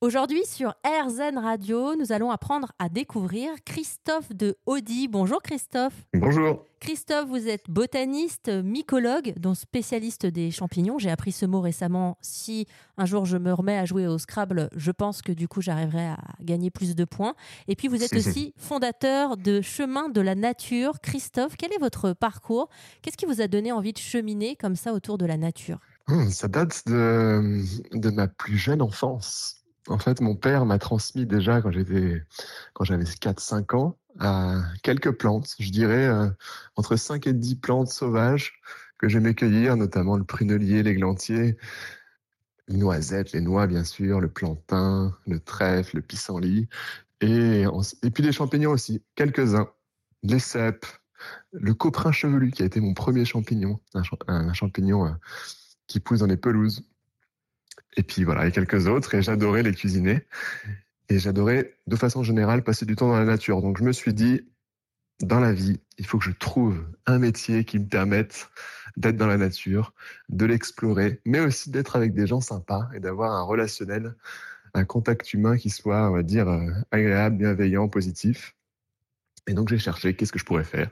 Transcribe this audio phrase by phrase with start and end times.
[0.00, 5.08] Aujourd'hui sur RZN Radio, nous allons apprendre à découvrir Christophe de Audi.
[5.08, 6.04] Bonjour Christophe.
[6.14, 6.64] Bonjour.
[6.78, 11.00] Christophe, vous êtes botaniste, mycologue, dont spécialiste des champignons.
[11.00, 12.16] J'ai appris ce mot récemment.
[12.20, 15.62] Si un jour je me remets à jouer au Scrabble, je pense que du coup
[15.62, 17.34] j'arriverai à gagner plus de points.
[17.66, 21.00] Et puis vous êtes aussi fondateur de Chemin de la Nature.
[21.00, 22.68] Christophe, quel est votre parcours?
[23.02, 25.80] Qu'est-ce qui vous a donné envie de cheminer comme ça autour de la nature?
[26.06, 27.62] Hmm, Ça date de,
[27.98, 29.56] de ma plus jeune enfance.
[29.88, 32.22] En fait, mon père m'a transmis déjà quand j'étais,
[32.74, 36.28] quand j'avais 4-5 ans, à quelques plantes, je dirais euh,
[36.76, 38.60] entre 5 et 10 plantes sauvages
[38.98, 41.56] que j'aimais cueillir, notamment le prunelier, l'églantier,
[42.66, 46.68] les noisettes, les noix bien sûr, le plantain, le trèfle, le pissenlit,
[47.20, 47.64] et,
[48.02, 49.68] et puis des champignons aussi, quelques-uns,
[50.22, 50.86] les cèpes,
[51.52, 55.12] le coprin chevelu qui a été mon premier champignon, un, champignon euh,
[55.86, 56.87] qui pousse dans les pelouses.
[57.96, 59.14] Et puis voilà, et quelques autres.
[59.14, 60.24] Et j'adorais les cuisiner.
[61.08, 63.62] Et j'adorais, de façon générale, passer du temps dans la nature.
[63.62, 64.42] Donc je me suis dit,
[65.20, 68.50] dans la vie, il faut que je trouve un métier qui me permette
[68.96, 69.92] d'être dans la nature,
[70.28, 74.14] de l'explorer, mais aussi d'être avec des gens sympas et d'avoir un relationnel,
[74.74, 78.54] un contact humain qui soit, on va dire, euh, agréable, bienveillant, positif.
[79.46, 80.90] Et donc j'ai cherché qu'est-ce que je pourrais faire.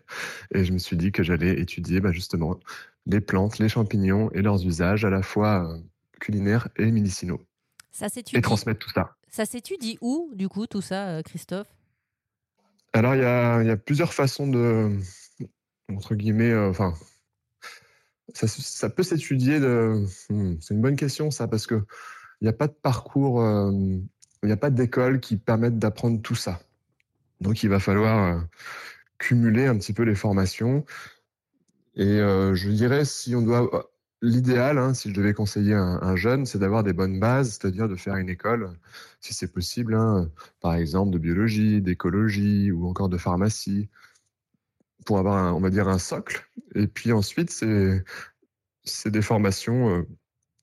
[0.54, 2.58] Et je me suis dit que j'allais étudier bah, justement
[3.04, 5.78] les plantes, les champignons et leurs usages à la fois euh,
[6.20, 7.40] culinaires et médicinaux.
[7.96, 9.16] Ça et transmettre tout ça.
[9.30, 11.68] Ça s'étudie où, du coup, tout ça, euh, Christophe?
[12.92, 14.98] Alors, il y a, plusieurs façons de,
[15.90, 16.94] entre guillemets, euh, enfin,
[18.34, 19.60] ça, peut s'étudier.
[19.60, 20.04] De...
[20.28, 21.74] Hmm, c'est une bonne question, ça, parce que
[22.42, 26.20] il n'y a pas de parcours, euh, il n'y a pas d'école qui permette d'apprendre
[26.20, 26.60] tout ça.
[27.40, 28.42] Donc, il va falloir
[29.18, 30.84] cumuler un petit peu les formations.
[31.94, 33.90] Et je dirais, si on doit
[34.22, 37.88] L'idéal, hein, si je devais conseiller un, un jeune, c'est d'avoir des bonnes bases, c'est-à-dire
[37.88, 38.70] de faire une école,
[39.20, 43.88] si c'est possible, hein, par exemple de biologie, d'écologie ou encore de pharmacie,
[45.04, 46.48] pour avoir, on va dire, un socle.
[46.74, 50.02] Et puis ensuite, c'est des formations euh,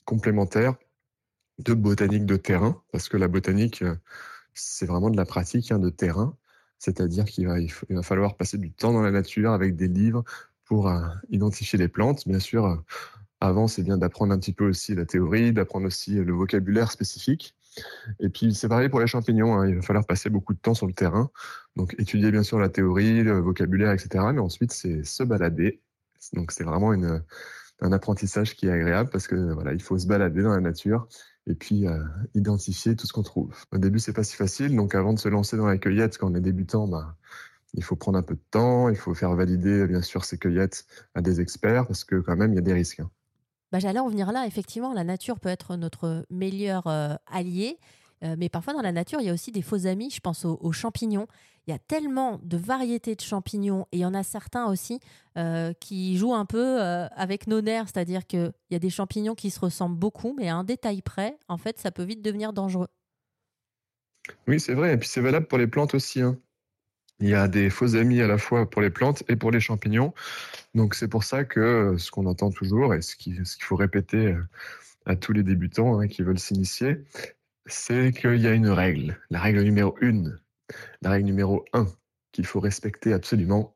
[0.05, 0.75] complémentaires
[1.59, 3.95] de botanique de terrain, parce que la botanique, euh,
[4.55, 6.38] c'est vraiment de la pratique hein, de terrain,
[6.79, 10.23] c'est-à-dire qu'il va, il va falloir passer du temps dans la nature avec des livres
[10.66, 12.83] pour euh, identifier les plantes, bien sûr
[13.43, 17.55] avant, c'est bien d'apprendre un petit peu aussi la théorie, d'apprendre aussi le vocabulaire spécifique.
[18.21, 19.55] Et puis, c'est pareil pour les champignons.
[19.55, 19.67] Hein.
[19.67, 21.29] Il va falloir passer beaucoup de temps sur le terrain.
[21.75, 24.25] Donc, étudier bien sûr la théorie, le vocabulaire, etc.
[24.33, 25.81] Mais ensuite, c'est se balader.
[26.31, 26.93] Donc, c'est vraiment
[27.81, 31.09] un apprentissage qui est agréable parce que voilà, il faut se balader dans la nature
[31.45, 32.01] et puis euh,
[32.35, 33.53] identifier tout ce qu'on trouve.
[33.73, 34.73] Au début, c'est pas si facile.
[34.73, 37.17] Donc, avant de se lancer dans la cueillette, quand on est débutant, bah,
[37.73, 38.87] il faut prendre un peu de temps.
[38.87, 42.53] Il faut faire valider, bien sûr, ces cueillettes à des experts parce que quand même,
[42.53, 43.01] il y a des risques.
[43.01, 43.11] Hein.
[43.73, 44.45] Bah, j'allais en venir là.
[44.45, 47.79] Effectivement, la nature peut être notre meilleur euh, allié.
[48.23, 50.11] Euh, mais parfois, dans la nature, il y a aussi des faux amis.
[50.11, 51.25] Je pense aux, champignons.
[51.66, 55.00] Il y a tellement de variétés de champignons et il y en a certains aussi
[55.39, 57.88] euh, qui jouent un peu avec nos nerfs.
[57.88, 61.35] C'est-à-dire qu'il y a des champignons qui se ressemblent beaucoup, mais à un détail près,
[61.47, 62.90] en fait, ça peut vite devenir dangereux.
[64.47, 64.94] Oui, c'est vrai.
[64.94, 66.22] Et puis, c'est valable pour les plantes aussi.
[66.22, 66.38] Hein.
[67.19, 69.59] Il y a des faux amis à la fois pour les plantes et pour les
[69.59, 70.13] champignons.
[70.75, 74.44] Donc c'est pour ça que ce qu'on entend toujours et ce qu'il faut répéter euh,
[75.06, 77.03] à tous les débutants hein, qui veulent s'initier,
[77.66, 79.19] c'est qu'il y a une règle.
[79.29, 80.40] La règle numéro une,
[81.02, 81.88] la règle numéro un
[82.31, 83.75] qu'il faut respecter absolument,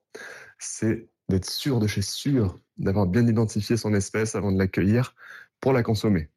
[0.60, 5.16] c'est d'être sûr de chez sûr, d'avoir bien identifié son espèce avant de l'accueillir
[5.60, 6.30] pour la consommer.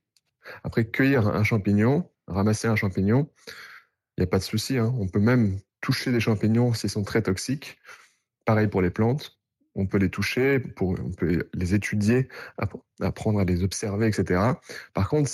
[0.64, 3.30] Après, cueillir un champignon, ramasser un champignon,
[4.16, 4.78] il n'y a pas de souci.
[4.78, 4.94] Hein.
[4.98, 7.78] On peut même toucher des champignons s'ils sont très toxiques.
[8.44, 9.38] Pareil pour les plantes.
[9.74, 12.28] On peut les toucher, pour, on peut les étudier,
[13.00, 14.40] apprendre à les observer, etc.
[14.94, 15.30] Par contre,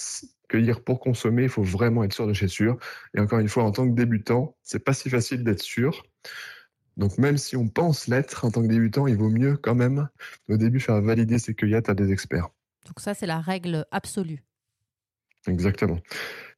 [0.49, 2.77] cueillir pour consommer, il faut vraiment être sûr de chez sûr.
[3.15, 6.03] Et encore une fois, en tant que débutant, c'est pas si facile d'être sûr.
[6.97, 10.09] Donc même si on pense l'être en tant que débutant, il vaut mieux quand même
[10.49, 12.49] au début faire valider ses cueillettes à des experts.
[12.87, 14.43] Donc ça, c'est la règle absolue.
[15.47, 15.99] Exactement.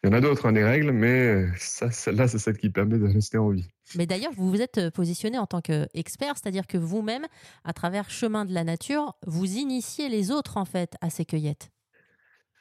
[0.03, 2.99] Il y en a d'autres, hein, des règles, mais ça, celle-là, c'est celle qui permet
[2.99, 3.69] de rester en vie.
[3.97, 7.27] Mais d'ailleurs, vous vous êtes positionné en tant qu'expert, c'est-à-dire que vous-même,
[7.65, 11.73] à travers Chemin de la Nature, vous initiez les autres, en fait, à ces cueillettes.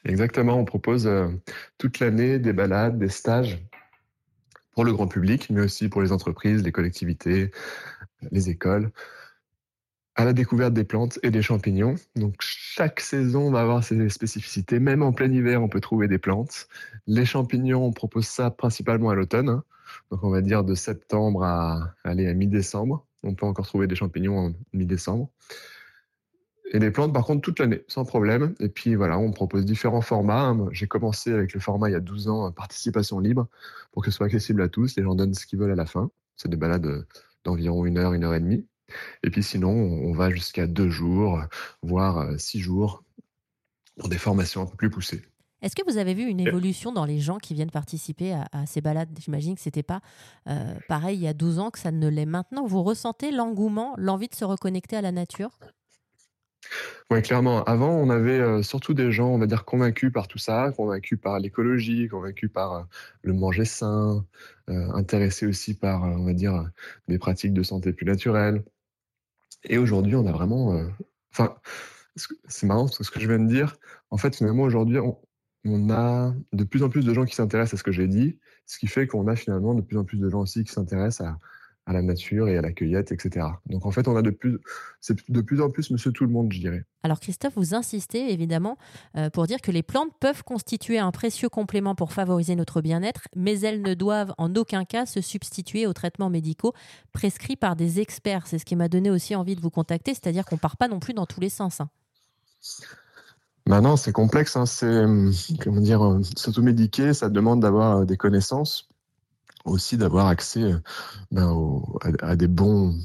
[0.03, 0.55] Exactement.
[0.55, 1.27] On propose euh,
[1.77, 3.59] toute l'année des balades, des stages
[4.71, 7.51] pour le grand public, mais aussi pour les entreprises, les collectivités,
[8.31, 8.91] les écoles
[10.17, 11.95] à la découverte des plantes et des champignons.
[12.15, 14.79] Donc chaque saison va avoir ses spécificités.
[14.79, 16.67] Même en plein hiver, on peut trouver des plantes.
[17.05, 19.49] Les champignons, on propose ça principalement à l'automne.
[19.49, 19.63] Hein.
[20.09, 23.05] Donc on va dire de septembre à aller à mi-décembre.
[23.21, 25.29] On peut encore trouver des champignons en mi-décembre.
[26.71, 28.55] Et les plantes, par contre, toute l'année, sans problème.
[28.59, 30.57] Et puis voilà, on propose différents formats.
[30.71, 33.47] J'ai commencé avec le format il y a 12 ans, participation libre,
[33.91, 34.95] pour que ce soit accessible à tous.
[34.95, 36.09] Les gens donnent ce qu'ils veulent à la fin.
[36.35, 37.05] C'est des balades
[37.43, 38.65] d'environ une heure, une heure et demie.
[39.23, 41.41] Et puis sinon, on va jusqu'à deux jours,
[41.81, 43.03] voire euh, six jours,
[43.97, 45.21] pour des formations un peu plus poussées.
[45.63, 48.79] Est-ce que vous avez vu une évolution dans les gens qui viennent participer à, ces
[48.79, 49.09] balades?
[49.19, 50.01] J'imagine que ce n'était pas
[50.47, 52.67] euh, pareil il y a 12 ans que ça ne l'est maintenant.
[52.67, 55.57] Vous ressentez l'engouement, l'envie de se reconnecter à la nature?
[57.09, 57.63] Oui, clairement.
[57.63, 61.17] Avant, on avait euh, surtout des gens, on va dire, convaincus par tout ça, convaincus
[61.21, 62.83] par l'écologie, convaincus par euh,
[63.21, 64.25] le manger sain,
[64.69, 66.69] euh, intéressés aussi par, on va dire,
[67.07, 68.63] des pratiques de santé plus naturelles.
[69.63, 70.81] Et aujourd'hui, on a vraiment.
[71.31, 71.55] Enfin,
[72.47, 73.75] c'est marrant ce que je viens de dire,
[74.09, 77.77] en fait, finalement, aujourd'hui, on, a de plus en plus de gens qui s'intéressent à
[77.77, 80.29] ce que j'ai dit, ce qui fait qu'on a finalement de plus en plus de
[80.29, 81.39] gens aussi qui s'intéressent à,
[81.87, 83.47] à la nature et à la cueillette, etc.
[83.65, 84.59] Donc en fait, on a de plus,
[84.99, 86.83] c'est de plus en plus monsieur tout le monde, je dirais.
[87.01, 88.77] Alors Christophe, vous insistez évidemment
[89.15, 93.21] euh, pour dire que les plantes peuvent constituer un précieux complément pour favoriser notre bien-être,
[93.35, 96.73] mais elles ne doivent en aucun cas se substituer aux traitements médicaux
[97.13, 98.47] prescrits par des experts.
[98.47, 100.99] C'est ce qui m'a donné aussi envie de vous contacter, c'est-à-dire qu'on part pas non
[100.99, 101.79] plus dans tous les sens.
[101.79, 101.89] Hein.
[103.65, 104.57] Maintenant, c'est complexe.
[104.57, 104.65] Hein.
[104.65, 105.05] C'est
[105.61, 108.89] comment dire, euh, s'automédiquer, ça demande d'avoir euh, des connaissances
[109.67, 110.79] aussi d'avoir accès euh,
[111.31, 111.81] ben,
[112.21, 112.95] à, des bons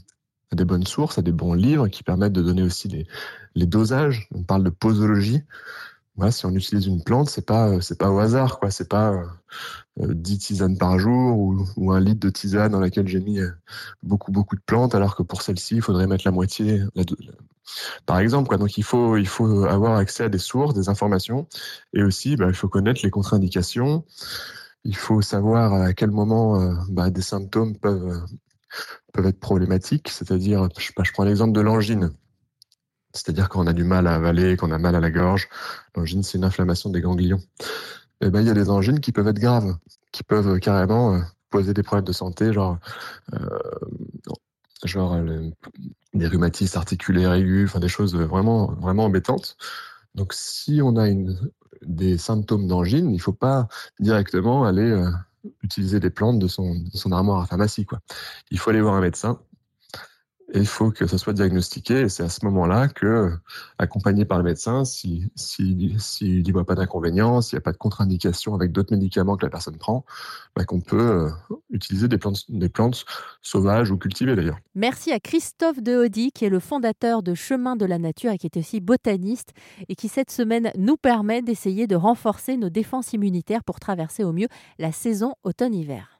[0.53, 3.07] à des bonnes sources, à des bons livres qui permettent de donner aussi
[3.55, 4.29] les, dosages.
[4.35, 5.43] On parle de posologie.
[6.31, 8.71] Si on utilise une plante, c'est pas euh, c'est pas au hasard quoi.
[8.71, 9.13] C'est pas
[9.99, 11.39] euh, 10 euh, tisanes par jour
[11.77, 13.41] ou, un litre de tisane dans laquelle j'ai mis
[14.03, 16.83] beaucoup beaucoup de plantes, alors que pour celle-ci, il faudrait mettre la moitié.
[18.07, 18.59] par exemple, quoi.
[18.59, 21.49] Donc il faut il faut avoir accès à des sources, des informations,
[21.95, 24.05] et aussi ben, il faut connaître les contre-indications.
[24.85, 28.21] Il faut savoir à quel moment euh, bah, des symptômes peuvent, euh,
[29.13, 30.09] peuvent être problématiques.
[30.09, 32.11] C'est-à-dire, je, je prends l'exemple de l'angine.
[33.15, 35.49] C'est-à-dire quand on a du mal à avaler, qu'on a mal à la gorge.
[35.95, 37.41] L'angine, c'est une inflammation des ganglions.
[38.21, 39.77] Et eh ben, il y a des angines qui peuvent être graves,
[40.13, 41.21] qui peuvent carrément euh,
[41.51, 42.79] poser des problèmes de santé, genre,
[44.85, 45.19] genre
[46.15, 49.57] des rhumatismes articulaires aigus, des choses vraiment, vraiment embêtantes.
[50.15, 51.37] Donc, si on a une,
[51.87, 53.69] des symptômes d'angine, il ne faut pas
[54.01, 55.11] directement aller euh,
[55.63, 57.85] utiliser des plantes de son, de son armoire à pharmacie.
[57.85, 58.01] Quoi.
[58.51, 59.41] Il faut aller voir un médecin
[60.55, 62.01] il faut que ça soit diagnostiqué.
[62.03, 63.33] Et c'est à ce moment-là que,
[63.79, 65.75] accompagné par le médecin, s'il si,
[66.17, 69.51] n'y voit pas d'inconvénient, s'il n'y a pas de contre-indication avec d'autres médicaments que la
[69.51, 70.05] personne prend,
[70.55, 73.05] bah, qu'on peut euh, utiliser des plantes, des plantes
[73.41, 74.59] sauvages ou cultivées d'ailleurs.
[74.75, 78.47] Merci à Christophe Dehaudy, qui est le fondateur de Chemin de la Nature et qui
[78.47, 79.53] est aussi botaniste
[79.89, 84.33] et qui cette semaine nous permet d'essayer de renforcer nos défenses immunitaires pour traverser au
[84.33, 86.11] mieux la saison automne-hiver.